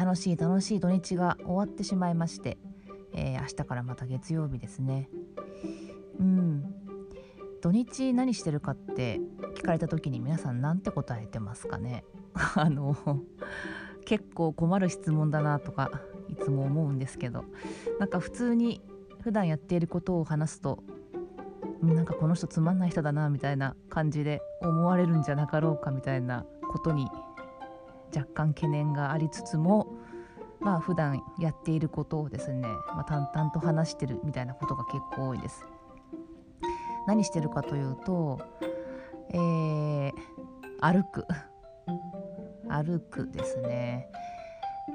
[0.00, 2.56] 楽しい楽しい土日が終わってしまいまして、
[3.12, 5.10] えー、明日からまた月曜日ですね。
[6.18, 6.74] うん。
[7.60, 9.20] 土日何してるかって
[9.56, 12.06] 聞かれた時に皆さん何て答えてますかね？
[12.56, 12.96] あの
[14.06, 15.90] 結構困る質問だなとか
[16.30, 17.44] いつも思うんですけど。
[17.98, 18.80] なんか普通に
[19.20, 20.82] 普段やっていることを話すと
[21.82, 27.10] なんかこの人つまんない人だなみたいな感じで思われるんじゃなかろうかみたいなことに
[28.14, 29.86] 若干懸念がありつつも
[30.60, 35.64] まあ普段やっていることをですね、まあ、淡々と話してるみたいなことが結構多いです。
[37.06, 38.38] 何してるかというと、
[39.32, 40.12] えー、
[40.80, 41.26] 歩く。
[42.68, 44.08] 歩くですね。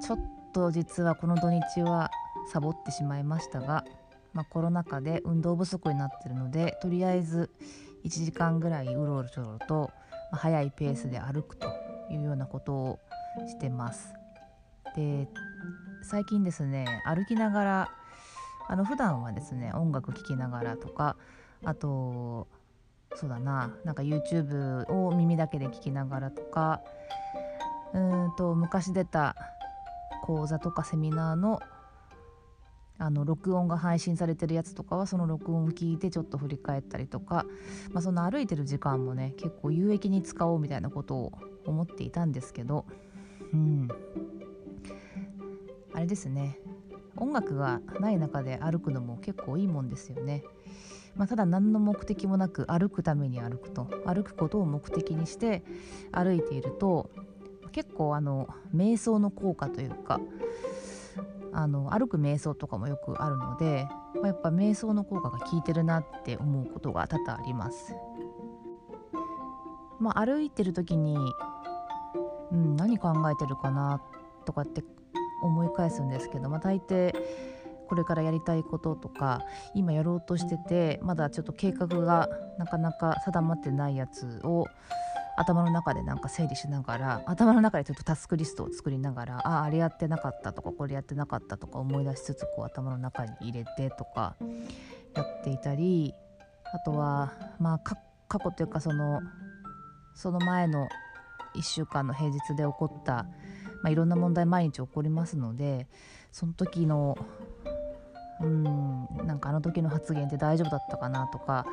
[0.00, 0.18] ちょっ
[0.52, 2.10] と実はこの土日は
[2.52, 3.84] サボってしまいましたが、
[4.32, 7.50] まあ、コロナ禍で運動不足になってるのでとりあえず
[8.04, 9.90] 1時間ぐらいうろうろちょろと、
[10.30, 11.87] まあ、速いペースで歩くと。
[12.10, 12.98] いうようなことを
[13.46, 14.14] してます。
[14.96, 15.28] で
[16.02, 17.90] 最近ですね歩きながら
[18.68, 21.16] あの普段はですね音楽聴きながらとか
[21.64, 22.48] あと
[23.14, 26.82] そうだななんか YouTube を耳だけで聞きながらとか
[27.94, 29.34] うんと昔出た
[30.22, 31.60] 講座とかセミナーの
[33.00, 37.46] あの録音が配信されてるやつとかはその録音を聞いてちょっと振り返ったりとか、
[37.92, 41.32] まあ、その歩いてる時間もね結構有益に使おうみたいなことを
[41.68, 42.84] 思っていたんですけど
[43.52, 43.88] うん
[45.94, 46.58] あれですね
[47.16, 50.44] 音楽がない中で歩くのも結構いいもんですよね。
[51.16, 55.64] まあ、ただ何の目的もなく歩くために歩くと歩くことを目的にして
[56.12, 57.10] 歩いていると
[57.72, 60.20] 結構あの瞑想の効果というか
[61.52, 67.96] あの歩く瞑想とかもよくあるので、まあ、やっぱ瞑想の効果が効いてるなって思うことが多々あります。
[70.00, 71.16] まあ、歩いてる時に、
[72.52, 74.00] うん、何考えてるかな
[74.44, 74.82] とかって
[75.42, 77.14] 思い返すんですけど、まあ、大抵
[77.88, 79.42] これからやりたいこととか
[79.74, 84.66] 今やろうとしててまだちょっと計画がなかなか定まってないやつを
[85.38, 94.36] 頭の中でなんか整理しながら頭の中でちょっとタスクリストを作りながらあああれやってなかったとかこれやってなかったとか思い出しつつこう頭の中に入れてとか
[95.14, 96.12] やっていたり
[96.74, 97.96] あとはまあ過
[98.38, 99.20] 去というかその
[100.18, 100.88] その前の
[101.54, 103.26] 1週間の平日で起こった、
[103.82, 105.86] まあ、いろんな問題毎日起こりますので
[106.32, 107.16] その時の
[108.40, 111.66] うんなんかあの時の発言って大丈夫だったかなとか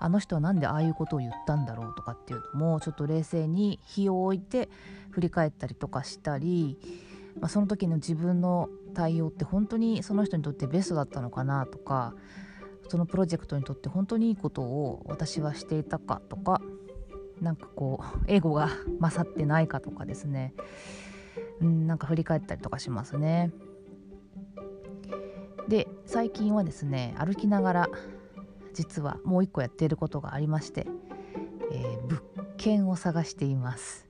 [0.00, 4.70] あの人は何でああいうことを言ったんだろうとかっていうのもちょっと冷静に日を置いて
[5.10, 6.78] 振り返ったりとかしたり、
[7.38, 12.14] まあ、その時の自分の対応って本当にその人にとってベストだったのかなとか
[12.88, 16.62] そのプロジェクトにとって本当にいいことを私はしていたかとか
[17.40, 18.68] なんかこうエゴが
[19.00, 20.54] 勝ってないかとかですね。
[21.60, 23.50] うんなんか振り返ったりとかしますね。
[25.68, 27.88] で最近はですね歩きながら
[28.74, 30.86] 実はもう一個やっていることがありまして、
[31.72, 32.22] えー、物
[32.56, 34.06] 件を探しています。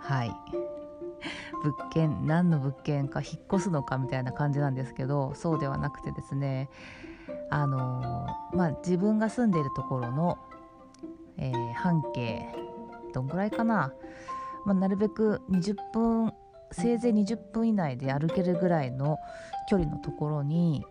[0.00, 0.34] はい。
[1.62, 6.68] 物件何の物件か引っ越すのかみたいな感じなんですけどそうではなくてですね
[7.50, 10.38] あのー、まあ自分が住んでいるところの、
[11.38, 12.44] えー、半径
[13.12, 13.92] どんぐらいかな、
[14.64, 16.32] まあ、なるべく20分
[16.70, 19.18] せいぜい20分以内で歩けるぐらいの
[19.68, 20.84] 距離のところに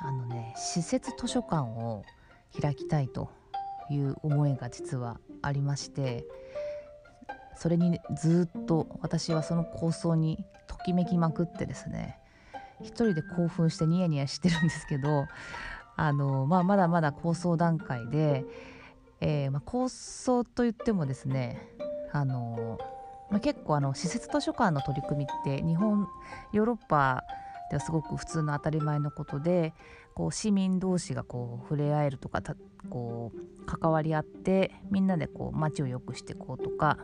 [0.00, 2.04] あのね施設図書館を
[2.60, 3.30] 開きたいと
[3.90, 6.24] いう思いが実はありまして
[7.56, 12.18] それにずっと私はその構想にときめきまくってですね
[12.80, 15.26] 一人で興奮してニヤニヤしてるんですけど
[15.96, 18.44] あの、まあ、まだまだ構想段階で、
[19.20, 21.68] えー、まあ、構想といってもですね
[22.12, 22.78] あの、
[23.30, 26.08] まあ、結構あの施設図書館の取り組みって日本
[26.52, 27.24] ヨーロッパ
[27.70, 29.74] ではすごく普通の当たり前のことで
[30.14, 32.42] こう市民同士がこう触れ合えるとか
[32.88, 36.98] こう関わり合ってみんなでこう街を良くしていこうとか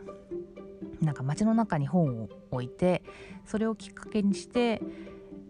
[1.01, 3.03] なんか街の中に本を置いて
[3.45, 4.81] それをきっかけにして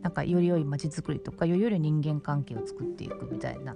[0.06, 3.76] なんかより良い街づくりとかより良い人間関係を作っていくみたいな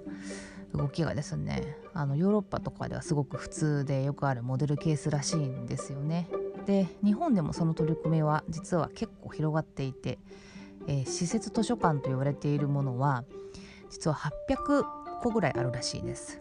[0.72, 6.28] 動きがですねあのヨーロッパとかではすごく普通でよくあるモデルケースらしいんですよね。
[6.66, 10.18] で日本でもその取り組みは実は結構広がっていて
[10.86, 13.24] えー、施設図書館と言われているものは
[13.90, 14.84] 実は800
[15.22, 16.40] 個ぐらいあるらしいです。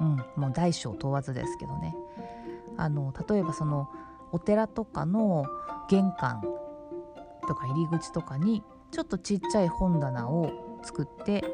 [0.00, 1.94] うん、もう大小問わずですけどね。
[2.76, 3.88] あの例えばその
[4.30, 5.44] お寺とかの
[5.88, 6.42] 玄関
[7.48, 11.44] とか入り口とかにちょっとちっちゃい本棚を作って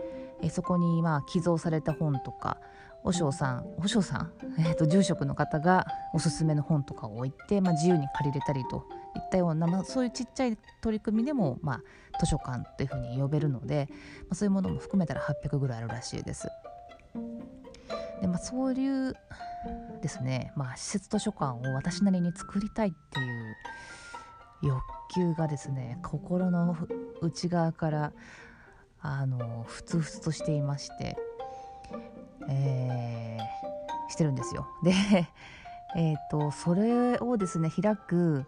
[0.42, 2.58] えそこにまあ寄贈された本とか
[3.04, 11.80] 和尚さん和尚さん、 えーと、住職の方がおすすめの本とかを置いて、まあ、自由に借りれたりといったような、まあ、そういうちっちゃい取り組みでも、まあ、
[12.18, 13.88] 図書館というふうに呼べるので、
[14.22, 16.48] まあ、そういうものも含めたら800ぐらいあるらしいです。
[18.22, 19.14] でまあ、そういう
[20.00, 23.54] ですね、まあ、施設図書館を私なりに作りたいっていう
[24.66, 24.82] 欲
[25.14, 26.76] 求がですね心の
[27.20, 28.12] 内側から
[29.00, 31.16] あのふつふつとしていまして、
[32.48, 34.66] えー、してるんですよ。
[34.82, 34.92] で
[35.96, 38.46] えーと、それをですね開く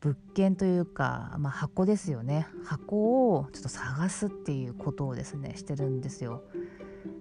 [0.00, 6.44] 物件というか、まあ、箱ですよね箱をちょっと探すっていうことをですねしてるんですよ。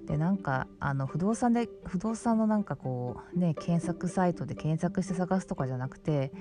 [0.06, 6.32] でなんかあの不動産で不動産のなんかこうね検索サイトで検索して探すとかじゃなくて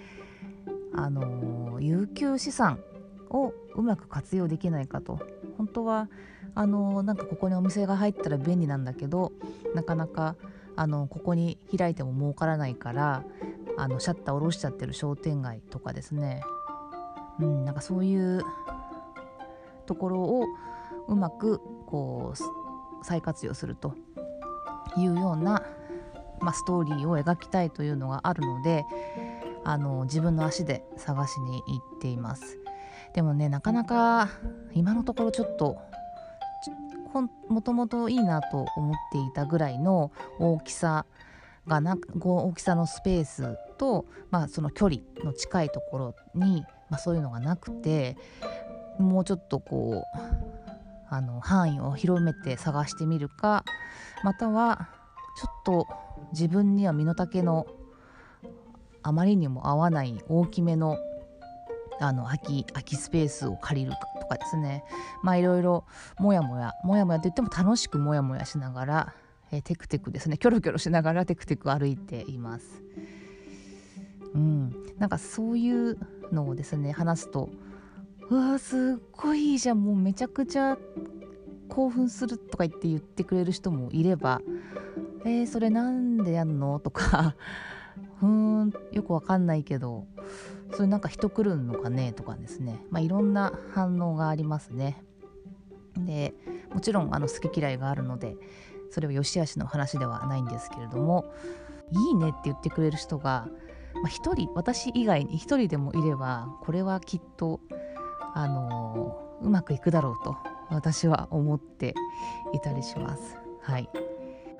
[0.94, 2.80] あの有給資産
[3.30, 5.20] をうまく活用できないかと。
[5.56, 6.08] 本当は
[6.54, 9.32] あのなんかここにお店が入ったら便利なんだけど
[9.74, 10.34] なかなか
[10.76, 13.24] あのここに開いても儲からないから
[13.78, 16.42] あのシャッター下ろしちゃってる商店街とかですね、
[17.38, 18.42] うん、なんかそういう
[19.86, 20.46] ところを
[21.08, 23.94] うまくこう再活用すると。
[24.96, 25.62] いうような、
[26.40, 28.84] まあ、ストーリーを描きたいというのがあるので
[29.64, 32.58] あの自分の足で探しに行っています。
[33.14, 34.28] でもねなかなか
[34.72, 35.78] 今のところちょっと
[37.48, 41.04] もともといいなと思っていたぐらいの大きさ
[41.66, 48.16] がな大きさのスペースと、まあ、その距離の近いところに、まあ、そういうのがなくて
[48.98, 50.18] もうちょっとこう
[51.08, 53.64] あの範囲を広めて探してみるか
[54.24, 54.88] または
[55.38, 55.86] ちょっと
[56.32, 57.66] 自分には身の丈の
[59.02, 60.96] あまりにも合わない大きめの
[62.00, 64.82] あの空き空きスペースを借りるとかですね。
[65.22, 65.84] まあいろいろ
[66.18, 69.14] もやもやもやもやといっても楽しくもやもやしながら、
[69.52, 70.38] えー、テクテクですね。
[70.38, 72.82] キョロキョロしながらテクテク歩いています。
[74.34, 75.98] うん、なんかそういう
[76.32, 77.50] のをですね話すと
[78.30, 79.84] うわすっごいいいじゃん。
[79.84, 80.78] もうめちゃくちゃ
[81.68, 84.40] 興奮するとか言って言ってくれる人もいれば
[85.24, 86.80] えー、それなんでやんの？
[86.80, 87.36] とか
[88.22, 90.06] ふーんよくわかんないけど
[90.74, 95.02] それなんか人来るのかねとかですね、まあ、いろんな反応がありますね。
[95.98, 96.32] で
[96.72, 98.36] もちろんあの好き嫌いがあるので
[98.90, 101.34] それは良し悪しの話ではないんですけれども
[101.90, 103.48] いいねって言ってくれる人が、
[103.94, 107.60] まあ、1人私以外に1人でもいればこれはきっと
[108.34, 110.36] あのうまくいくだろうと
[110.70, 111.94] 私は思って
[112.54, 113.36] いたりします。
[113.60, 113.90] はい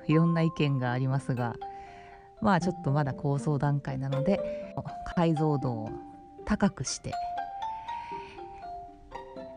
[0.05, 1.55] いろんな意見がありますが
[2.43, 4.75] まあちょっとまだ構想段階なので
[5.15, 5.89] 解像度を
[6.45, 7.13] 高くして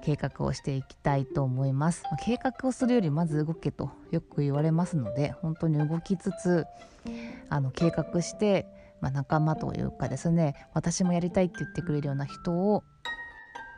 [0.02, 6.64] 計画をしていきたいと思います、計画をするよりまず動けとよく言われますので本当に動きつつ
[7.48, 8.68] あの計画して、
[9.00, 12.84] まあ、仲間というかですね私もやりたいって言ってくれるような人を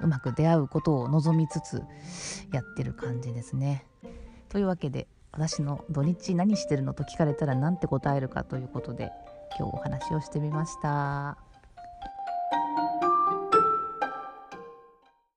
[0.02, 1.82] うまく出会うことを望みつつ
[2.52, 3.86] やってる感じですね。
[4.50, 5.08] というわけで
[5.38, 9.12] 私の土日何してるのと聞かれたら何て答えるかということで
[9.56, 11.47] 今日お話をしてみました。